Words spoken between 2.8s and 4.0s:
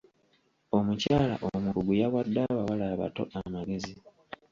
abato amagezi.